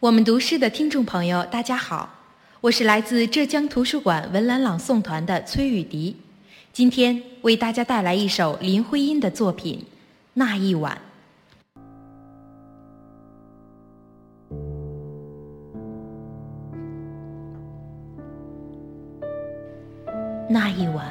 [0.00, 2.08] 我们读诗的听众朋友，大家好，
[2.60, 6.14] 我是来自浙江图书馆文澜朗诵团的崔雨迪，
[6.72, 9.80] 今天为大家带来一首林徽因的作品
[10.34, 10.96] 《那一晚》。
[20.48, 21.10] 那一晚，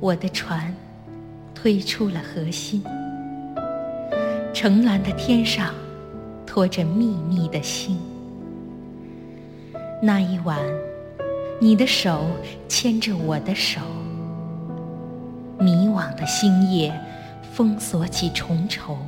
[0.00, 0.74] 我的船
[1.54, 2.82] 推出了河心，
[4.52, 5.72] 澄蓝的天上。
[6.52, 7.96] 托着密密的星，
[10.02, 10.58] 那一晚，
[11.58, 12.26] 你的手
[12.68, 13.80] 牵着我的手，
[15.58, 16.92] 迷惘的星夜
[17.54, 18.98] 封锁起重愁。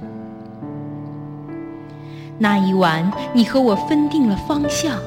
[2.38, 4.98] 那一晚，你和我分定了方向，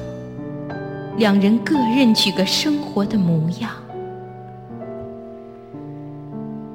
[1.16, 3.72] 两人各任取个生活的模样。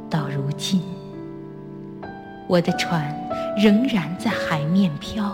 [0.09, 0.81] 到如今，
[2.49, 3.15] 我的船
[3.57, 5.33] 仍然在海面飘。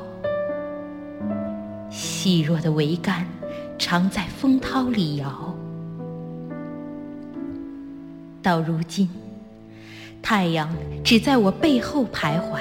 [2.21, 3.25] 细弱的桅杆
[3.77, 5.55] 常在风涛里摇，
[8.43, 9.07] 到如今，
[10.21, 10.67] 太阳
[11.01, 12.59] 只在我背后徘徊，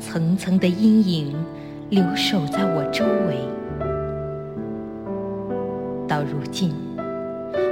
[0.00, 1.32] 层层的阴影
[1.88, 3.38] 留守在我周围。
[6.08, 6.74] 到如今，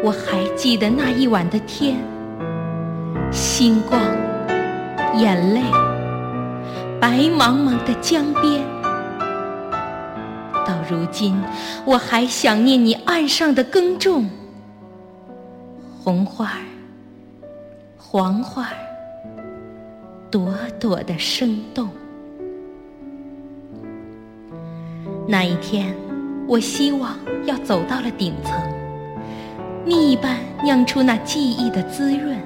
[0.05, 1.97] 我还记得那一晚的天，
[3.33, 4.01] 星光，
[5.17, 5.63] 眼泪，
[7.01, 8.76] 白茫茫的江边。
[10.89, 11.37] 如今，
[11.85, 14.29] 我还想念你岸上的耕种，
[16.03, 16.65] 红花儿、
[17.97, 18.77] 黄花儿，
[20.31, 21.89] 朵朵的生动。
[25.29, 25.95] 那一天，
[26.47, 28.55] 我希望要走到了顶层，
[29.85, 32.39] 蜜般酿出那记忆的滋润。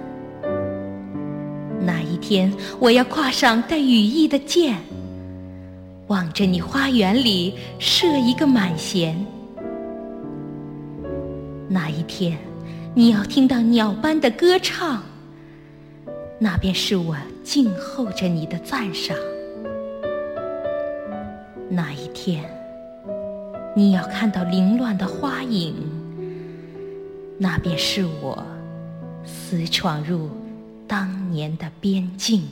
[1.82, 4.76] 那一天，我要跨上带羽翼的箭。
[6.10, 9.16] 望着你花园里设一个满弦，
[11.68, 12.36] 那一天，
[12.96, 15.04] 你要听到鸟般的歌唱，
[16.40, 19.16] 那便是我静候着你的赞赏。
[21.68, 22.44] 那一天，
[23.76, 25.76] 你要看到凌乱的花影，
[27.38, 28.44] 那便是我
[29.24, 30.28] 私闯入
[30.88, 32.42] 当年的边境。